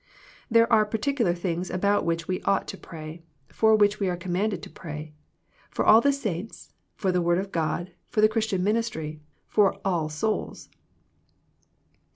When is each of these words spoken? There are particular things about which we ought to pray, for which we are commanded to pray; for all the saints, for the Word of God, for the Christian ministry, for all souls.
There 0.49 0.65
are 0.73 0.83
particular 0.83 1.35
things 1.35 1.69
about 1.69 2.05
which 2.07 2.27
we 2.27 2.41
ought 2.41 2.67
to 2.69 2.75
pray, 2.75 3.21
for 3.49 3.75
which 3.75 3.99
we 3.99 4.09
are 4.09 4.17
commanded 4.17 4.63
to 4.63 4.69
pray; 4.71 5.13
for 5.69 5.85
all 5.85 6.01
the 6.01 6.11
saints, 6.11 6.73
for 6.95 7.11
the 7.11 7.21
Word 7.21 7.37
of 7.37 7.51
God, 7.51 7.91
for 8.07 8.19
the 8.19 8.27
Christian 8.27 8.63
ministry, 8.63 9.21
for 9.45 9.75
all 9.85 10.09
souls. 10.09 10.69